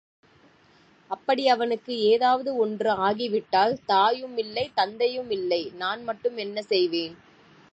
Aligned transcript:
அப்படி 1.11 1.47
அவனுக்கு 1.47 1.99
ஏதாவது 2.05 2.55
ஒன்று 2.57 2.89
ஆகிவிட்டால், 2.99 3.75
தாயும் 3.85 4.37
இல்லை, 4.37 4.65
தந்தையுமில்லை 4.77 5.61
நான் 5.75 6.03
மட்டும் 6.03 6.37
என்ன 6.37 6.61
செய்வேன்? 6.63 7.15